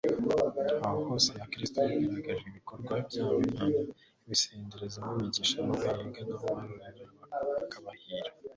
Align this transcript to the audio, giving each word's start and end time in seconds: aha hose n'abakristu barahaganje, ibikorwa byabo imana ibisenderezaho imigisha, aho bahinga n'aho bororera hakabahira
aha 0.83 0.97
hose 1.07 1.27
n'abakristu 1.33 1.75
barahaganje, 1.79 2.45
ibikorwa 2.47 2.93
byabo 3.07 3.37
imana 3.49 3.79
ibisenderezaho 4.25 5.09
imigisha, 5.15 5.57
aho 5.63 5.73
bahinga 5.83 6.21
n'aho 6.27 6.45
bororera 6.55 7.05
hakabahira 7.57 8.31